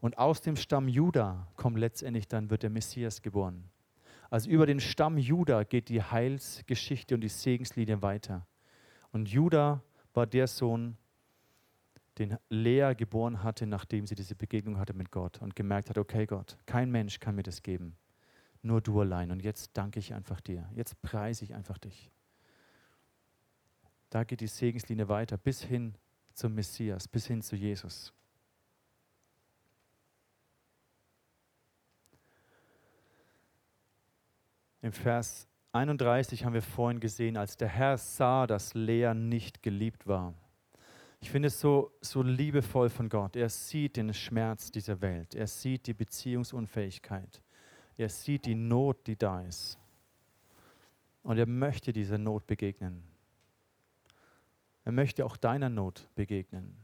[0.00, 3.70] Und aus dem Stamm Judah kommt letztendlich dann, wird der Messias geboren.
[4.30, 8.46] Also über den Stamm Judah geht die Heilsgeschichte und die Segenslinie weiter.
[9.12, 9.82] Und Judah
[10.14, 10.96] war der Sohn,
[12.18, 16.26] den Lea geboren hatte, nachdem sie diese Begegnung hatte mit Gott und gemerkt hat, okay
[16.26, 17.96] Gott, kein Mensch kann mir das geben,
[18.62, 19.30] nur du allein.
[19.30, 22.10] Und jetzt danke ich einfach dir, jetzt preise ich einfach dich.
[24.08, 25.94] Da geht die Segenslinie weiter bis hin
[26.32, 28.12] zum Messias, bis hin zu Jesus.
[34.86, 40.06] Im Vers 31 haben wir vorhin gesehen, als der Herr sah, dass Lea nicht geliebt
[40.06, 40.32] war.
[41.18, 43.34] Ich finde es so, so liebevoll von Gott.
[43.34, 45.34] Er sieht den Schmerz dieser Welt.
[45.34, 47.42] Er sieht die Beziehungsunfähigkeit.
[47.96, 49.76] Er sieht die Not, die da ist.
[51.24, 53.02] Und er möchte dieser Not begegnen.
[54.84, 56.76] Er möchte auch deiner Not begegnen.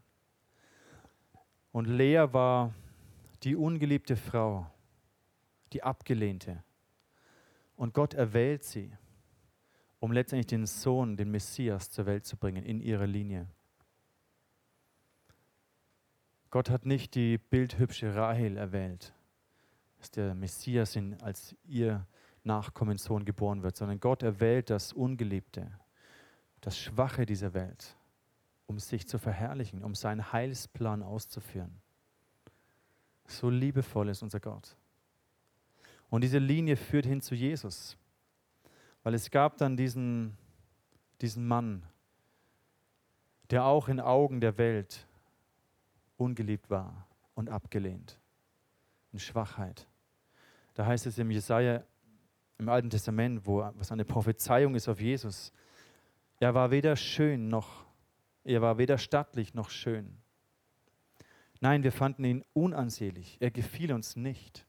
[1.71, 2.75] Und Lea war
[3.45, 4.67] die ungeliebte Frau,
[5.73, 6.65] die abgelehnte.
[7.83, 8.97] Und Gott erwählt sie,
[9.99, 13.49] um letztendlich den Sohn, den Messias zur Welt zu bringen, in ihre Linie.
[16.51, 19.13] Gott hat nicht die bildhübsche Rahel erwählt,
[19.99, 22.07] dass der Messias in, als ihr
[22.45, 25.69] Nachkommenssohn geboren wird, sondern Gott erwählt das Ungeliebte,
[26.61, 27.97] das Schwache dieser Welt,
[28.67, 31.83] um sich zu verherrlichen, um seinen Heilsplan auszuführen.
[33.27, 34.77] So liebevoll ist unser Gott.
[36.13, 37.97] Und diese Linie führt hin zu Jesus.
[39.03, 40.37] Weil es gab dann diesen,
[41.23, 41.85] diesen Mann,
[43.49, 45.09] der auch in Augen der Welt
[46.19, 48.21] ungeliebt war und abgelehnt.
[49.15, 49.89] In Schwachheit.
[50.75, 51.83] Da heißt es im Jesaja,
[52.59, 55.51] im Alten Testament, wo was eine Prophezeiung ist auf Jesus.
[56.41, 57.87] Er war weder schön noch,
[58.45, 60.19] er war weder stattlich noch schön.
[61.61, 63.39] Nein, wir fanden ihn unansehlich.
[63.41, 64.67] Er gefiel uns nicht.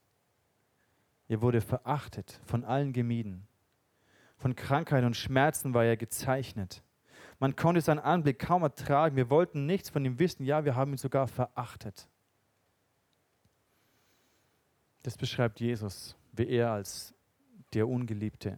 [1.27, 3.47] Er wurde verachtet, von allen gemieden.
[4.37, 6.83] Von Krankheit und Schmerzen war er gezeichnet.
[7.39, 9.15] Man konnte seinen Anblick kaum ertragen.
[9.15, 10.45] Wir wollten nichts von ihm wissen.
[10.45, 12.07] Ja, wir haben ihn sogar verachtet.
[15.03, 17.13] Das beschreibt Jesus, wie er als
[17.73, 18.57] der Ungeliebte,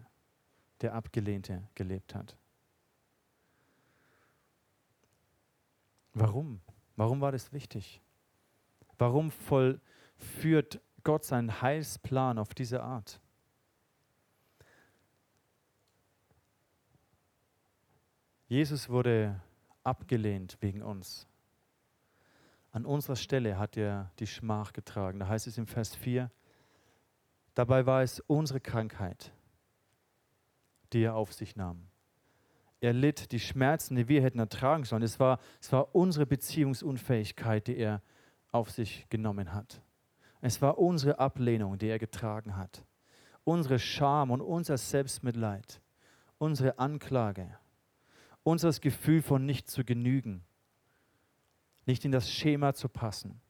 [0.82, 2.36] der Abgelehnte gelebt hat.
[6.14, 6.62] Warum?
[6.96, 8.02] Warum war das wichtig?
[8.98, 13.22] Warum vollführt Gott seinen Heilsplan auf diese Art.
[18.48, 19.40] Jesus wurde
[19.84, 21.28] abgelehnt wegen uns.
[22.72, 25.20] An unserer Stelle hat er die Schmach getragen.
[25.20, 26.30] Da heißt es im Vers 4,
[27.54, 29.32] dabei war es unsere Krankheit,
[30.92, 31.88] die er auf sich nahm.
[32.82, 35.04] Er litt die Schmerzen, die wir hätten ertragen sollen.
[35.04, 38.02] Es war, es war unsere Beziehungsunfähigkeit, die er
[38.52, 39.85] auf sich genommen hat.
[40.46, 42.86] Es war unsere Ablehnung, die er getragen hat.
[43.46, 45.82] Unsere Scham und unser Selbstmitleid.
[46.38, 47.58] Unsere Anklage.
[48.44, 50.44] Unser Gefühl von nicht zu genügen.
[51.88, 53.42] Nicht in das Schema zu passen.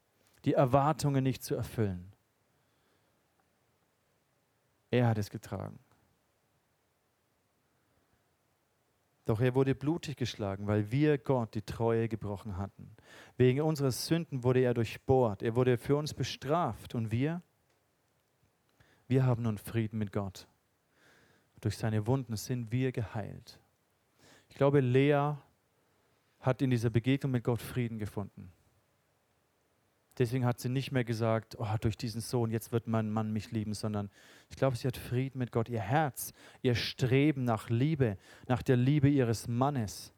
[0.46, 2.14] Die Erwartungen nicht zu erfüllen.
[4.90, 5.78] Er hat es getragen.
[9.26, 12.92] Doch er wurde blutig geschlagen, weil wir Gott die Treue gebrochen hatten.
[13.38, 15.42] Wegen unserer Sünden wurde er durchbohrt.
[15.42, 16.94] Er wurde für uns bestraft.
[16.94, 17.42] Und wir?
[19.08, 20.48] Wir haben nun Frieden mit Gott.
[21.62, 23.60] Durch seine Wunden sind wir geheilt.
[24.50, 25.34] Ich glaube, Lea
[26.40, 28.52] hat in dieser Begegnung mit Gott Frieden gefunden.
[30.18, 33.52] Deswegen hat sie nicht mehr gesagt, oh, durch diesen Sohn, jetzt wird mein Mann mich
[33.52, 34.10] lieben, sondern
[34.50, 35.68] ich glaube, sie hat Frieden mit Gott.
[35.68, 40.14] Ihr Herz, ihr Streben nach Liebe, nach der Liebe ihres Mannes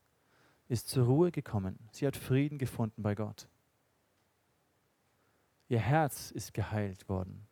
[0.67, 1.79] ist zur Ruhe gekommen.
[1.91, 3.47] Sie hat Frieden gefunden bei Gott.
[5.69, 7.47] Ihr Herz ist geheilt worden.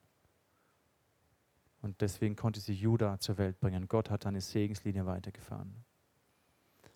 [1.82, 3.88] Und deswegen konnte sie Judah zur Welt bringen.
[3.88, 5.84] Gott hat eine Segenslinie weitergefahren.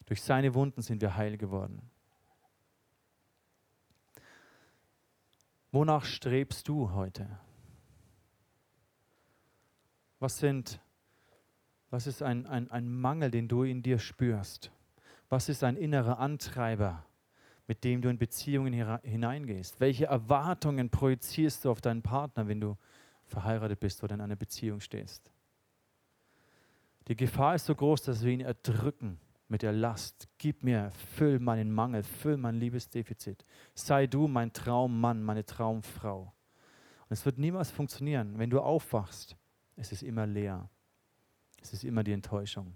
[0.05, 1.81] Durch seine Wunden sind wir heil geworden.
[5.71, 7.27] Wonach strebst du heute?
[10.19, 10.79] Was, sind,
[11.89, 14.71] was ist ein, ein, ein Mangel, den du in dir spürst?
[15.29, 17.05] Was ist ein innerer Antreiber,
[17.67, 19.79] mit dem du in Beziehungen hineingehst?
[19.79, 22.77] Welche Erwartungen projizierst du auf deinen Partner, wenn du
[23.27, 25.32] verheiratet bist oder in einer Beziehung stehst?
[27.08, 30.29] Die Gefahr ist so groß, dass wir ihn erdrücken mit der Last.
[30.38, 33.43] Gib mir, füll meinen Mangel, füll mein Liebesdefizit.
[33.73, 36.33] Sei du mein Traummann, meine Traumfrau.
[37.01, 38.38] Und es wird niemals funktionieren.
[38.38, 39.35] Wenn du aufwachst,
[39.75, 40.69] es ist immer leer.
[41.62, 42.75] Es ist immer die Enttäuschung.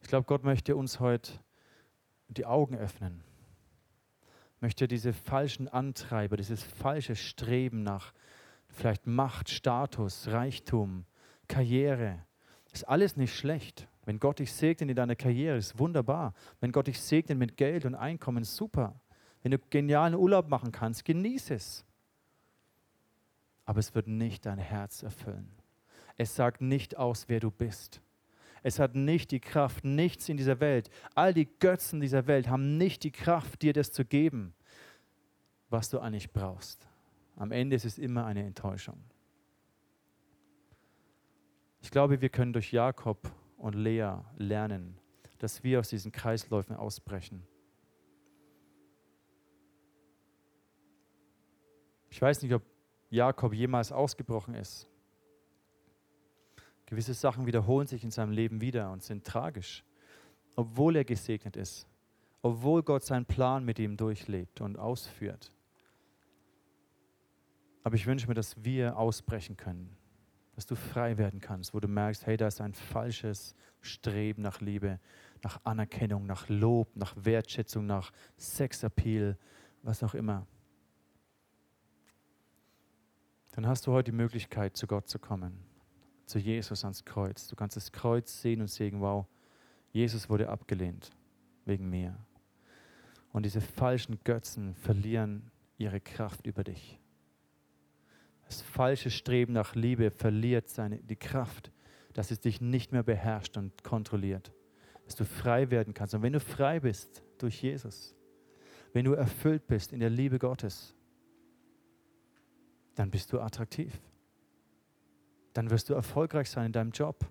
[0.00, 1.32] Ich glaube, Gott möchte uns heute
[2.28, 3.24] die Augen öffnen.
[4.60, 8.12] Möchte diese falschen Antreiber, dieses falsche Streben nach
[8.68, 11.06] vielleicht Macht, Status, Reichtum,
[11.48, 12.24] Karriere,
[12.72, 13.88] ist alles nicht schlecht.
[14.04, 16.34] Wenn Gott dich segnet in deiner Karriere, ist wunderbar.
[16.60, 19.00] Wenn Gott dich segnet mit Geld und Einkommen, super.
[19.42, 21.84] Wenn du genialen Urlaub machen kannst, genieße es.
[23.64, 25.48] Aber es wird nicht dein Herz erfüllen.
[26.16, 28.00] Es sagt nicht aus, wer du bist.
[28.62, 30.90] Es hat nicht die Kraft, nichts in dieser Welt.
[31.14, 34.54] All die Götzen dieser Welt haben nicht die Kraft, dir das zu geben,
[35.68, 36.86] was du eigentlich brauchst.
[37.36, 38.98] Am Ende ist es immer eine Enttäuschung.
[41.82, 43.30] Ich glaube, wir können durch Jakob
[43.64, 44.94] und Lea lernen,
[45.38, 47.42] dass wir aus diesen Kreisläufen ausbrechen.
[52.10, 52.62] Ich weiß nicht, ob
[53.08, 54.86] Jakob jemals ausgebrochen ist.
[56.84, 59.82] Gewisse Sachen wiederholen sich in seinem Leben wieder und sind tragisch,
[60.56, 61.88] obwohl er gesegnet ist,
[62.42, 65.50] obwohl Gott seinen Plan mit ihm durchlebt und ausführt.
[67.82, 69.96] Aber ich wünsche mir, dass wir ausbrechen können,
[70.54, 74.60] dass du frei werden kannst, wo du merkst, hey, da ist ein falsches Streben nach
[74.60, 75.00] Liebe,
[75.42, 79.36] nach Anerkennung, nach Lob, nach Wertschätzung, nach Sexappeal,
[79.82, 80.46] was auch immer.
[83.52, 85.58] Dann hast du heute die Möglichkeit, zu Gott zu kommen,
[86.26, 87.46] zu Jesus ans Kreuz.
[87.46, 89.26] Du kannst das Kreuz sehen und sagen, wow,
[89.92, 91.12] Jesus wurde abgelehnt
[91.64, 92.16] wegen mir.
[93.32, 97.00] Und diese falschen Götzen verlieren ihre Kraft über dich.
[98.46, 101.72] Das falsche Streben nach Liebe verliert seine, die Kraft,
[102.12, 104.52] dass es dich nicht mehr beherrscht und kontrolliert.
[105.04, 106.14] Dass du frei werden kannst.
[106.14, 108.14] Und wenn du frei bist durch Jesus,
[108.92, 110.94] wenn du erfüllt bist in der Liebe Gottes,
[112.94, 114.00] dann bist du attraktiv.
[115.52, 117.26] Dann wirst du erfolgreich sein in deinem Job.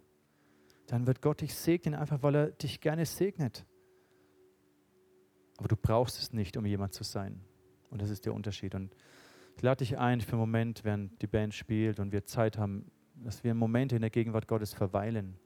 [0.88, 3.66] Dann wird Gott dich segnen, einfach weil er dich gerne segnet.
[5.58, 7.42] Aber du brauchst es nicht, um jemand zu sein.
[7.90, 8.76] Und das ist der Unterschied.
[8.76, 8.96] Und
[9.56, 12.92] ich lade dich ein für einen Moment, während die Band spielt und wir Zeit haben,
[13.16, 15.38] dass wir Momente in der Gegenwart Gottes verweilen,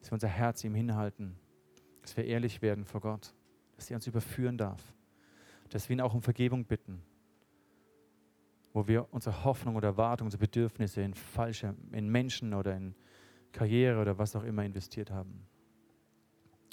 [0.00, 1.36] dass wir unser Herz ihm hinhalten,
[2.02, 3.34] dass wir ehrlich werden vor Gott,
[3.76, 4.82] dass er uns überführen darf,
[5.70, 7.02] dass wir ihn auch um Vergebung bitten,
[8.72, 12.94] wo wir unsere Hoffnung oder Erwartung, unsere Bedürfnisse in falsche, in Menschen oder in
[13.52, 15.46] Karriere oder was auch immer investiert haben.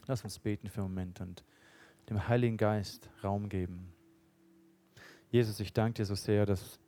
[0.08, 1.44] Lass uns beten für einen Moment und
[2.10, 3.94] dem Heiligen Geist Raum geben.
[5.32, 6.80] Jesus, ich danke dir so sehr, dass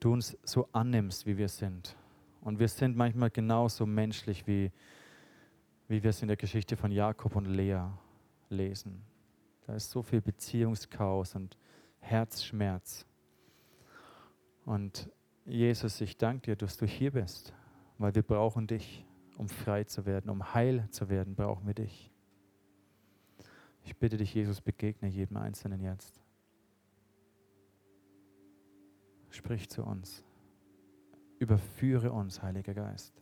[0.00, 1.96] du uns so annimmst, wie wir sind.
[2.40, 4.72] Und wir sind manchmal genauso menschlich, wie,
[5.88, 7.82] wie wir es in der Geschichte von Jakob und Lea
[8.48, 9.02] lesen.
[9.66, 11.56] Da ist so viel Beziehungschaos und
[12.00, 13.06] Herzschmerz.
[14.64, 15.10] Und
[15.44, 17.52] Jesus, ich danke dir, dass du hier bist,
[17.98, 19.04] weil wir brauchen dich,
[19.36, 22.10] um frei zu werden, um heil zu werden, brauchen wir dich.
[23.84, 26.20] Ich bitte dich, Jesus, begegne jedem Einzelnen jetzt.
[29.36, 30.24] Sprich zu uns.
[31.38, 33.12] Überführe uns, Heiliger Geist.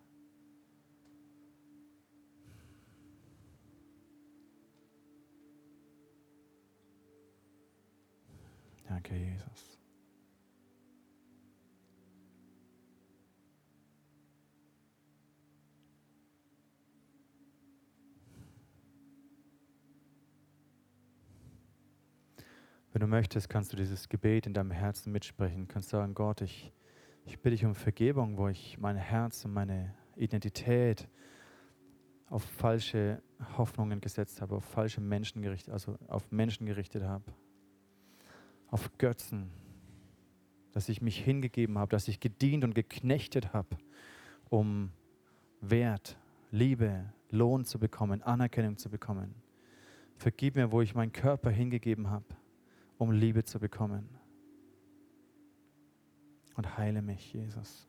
[8.87, 9.64] Danke, Jesus.
[22.95, 25.67] Wenn du möchtest, kannst du dieses Gebet in deinem Herzen mitsprechen.
[25.67, 26.73] Du kannst sagen, Gott, ich,
[27.27, 31.09] ich bitte dich um Vergebung, wo ich mein Herz und meine Identität
[32.29, 33.21] auf falsche
[33.59, 37.25] Hoffnungen gesetzt habe, auf falsche Menschen gerichtet, also auf Menschen gerichtet habe,
[38.69, 39.51] auf Götzen,
[40.71, 43.77] dass ich mich hingegeben habe, dass ich gedient und geknechtet habe,
[44.51, 44.93] um
[45.61, 46.17] Wert,
[46.53, 49.35] Liebe, Lohn zu bekommen, Anerkennung zu bekommen.
[50.17, 52.37] Vergib mir, wo ich meinen Körper hingegeben habe,
[52.99, 54.09] um Liebe zu bekommen.
[56.57, 57.89] Und heile mich, Jesus.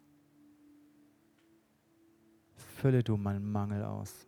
[2.55, 4.27] Fülle du meinen Mangel aus.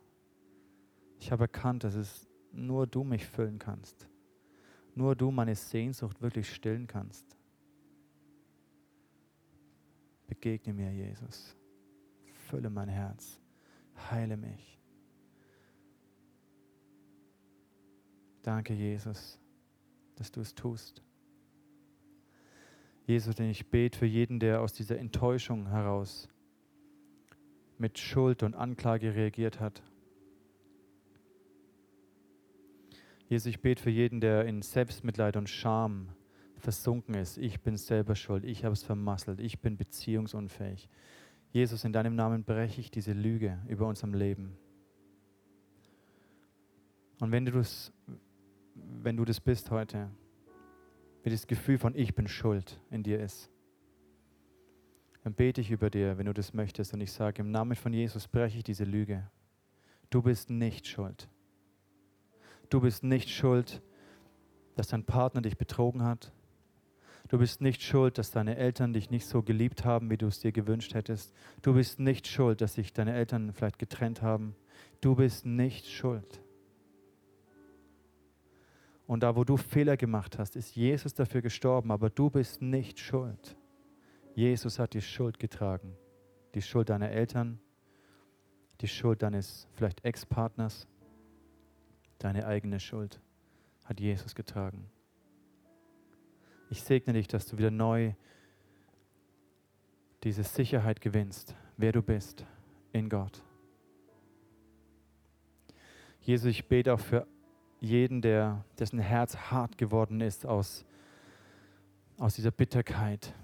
[1.18, 4.08] Ich habe erkannt, dass es nur du mich füllen kannst.
[4.94, 7.36] Nur du meine Sehnsucht wirklich stillen kannst.
[10.26, 11.56] Begegne mir, Jesus.
[12.48, 13.40] Fülle mein Herz.
[14.10, 14.78] Heile mich.
[18.42, 19.38] Danke, Jesus,
[20.18, 21.02] dass du es tust.
[23.06, 26.28] Jesus, denn ich bete für jeden, der aus dieser Enttäuschung heraus
[27.78, 29.82] mit Schuld und Anklage reagiert hat.
[33.28, 36.08] Jesus, ich bete für jeden, der in Selbstmitleid und Scham
[36.56, 37.38] versunken ist.
[37.38, 40.88] Ich bin selber schuld, ich habe es vermasselt, ich bin beziehungsunfähig.
[41.50, 44.56] Jesus, in deinem Namen breche ich diese Lüge über unserem Leben.
[47.20, 47.92] Und wenn du das,
[49.02, 50.10] wenn du das bist heute,
[51.22, 53.50] wie das Gefühl von ich bin schuld in dir ist,
[55.24, 56.94] dann bete ich über dir, wenn du das möchtest.
[56.94, 59.28] Und ich sage, im Namen von Jesus breche ich diese Lüge.
[60.10, 61.28] Du bist nicht schuld.
[62.70, 63.82] Du bist nicht schuld,
[64.76, 66.32] dass dein Partner dich betrogen hat.
[67.28, 70.40] Du bist nicht schuld, dass deine Eltern dich nicht so geliebt haben, wie du es
[70.40, 71.34] dir gewünscht hättest.
[71.60, 74.54] Du bist nicht schuld, dass sich deine Eltern vielleicht getrennt haben.
[75.02, 76.40] Du bist nicht schuld.
[79.08, 83.00] Und da, wo du Fehler gemacht hast, ist Jesus dafür gestorben, aber du bist nicht
[83.00, 83.56] schuld.
[84.34, 85.96] Jesus hat die Schuld getragen.
[86.54, 87.58] Die Schuld deiner Eltern,
[88.82, 90.86] die Schuld deines vielleicht Ex-Partners,
[92.18, 93.18] deine eigene Schuld
[93.86, 94.90] hat Jesus getragen.
[96.68, 98.12] Ich segne dich, dass du wieder neu
[100.22, 102.44] diese Sicherheit gewinnst, wer du bist
[102.92, 103.42] in Gott.
[106.20, 107.26] Jesus, ich bete auch für
[107.80, 110.84] jeden, der, dessen Herz hart geworden ist aus,
[112.18, 113.34] aus dieser Bitterkeit.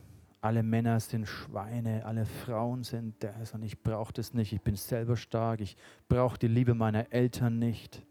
[0.40, 4.52] Alle Männer sind Schweine, alle Frauen sind das und ich brauche das nicht.
[4.52, 5.76] Ich bin selber stark, ich
[6.08, 8.04] brauche die Liebe meiner Eltern nicht.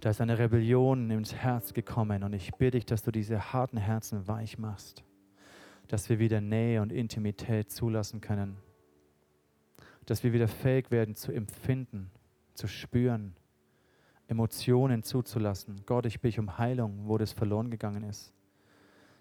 [0.00, 3.76] Da ist eine Rebellion ins Herz gekommen und ich bitte dich, dass du diese harten
[3.76, 5.04] Herzen weich machst,
[5.88, 8.56] dass wir wieder Nähe und Intimität zulassen können,
[10.06, 12.10] dass wir wieder fähig werden zu empfinden,
[12.54, 13.34] zu spüren,
[14.30, 15.82] Emotionen zuzulassen.
[15.86, 18.32] Gott, ich bitte um Heilung, wo das verloren gegangen ist.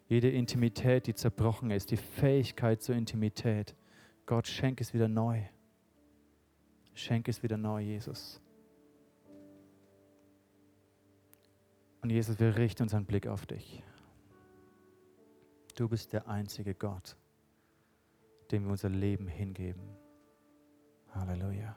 [0.07, 3.75] Jede Intimität, die zerbrochen ist, die Fähigkeit zur Intimität.
[4.27, 5.41] Gott, schenk es wieder neu.
[6.93, 8.39] Schenk es wieder neu, Jesus.
[12.01, 13.83] Und Jesus, wir richten unseren Blick auf dich.
[15.75, 17.17] Du bist der einzige Gott,
[18.51, 19.89] dem wir unser Leben hingeben.
[21.15, 21.75] Halleluja.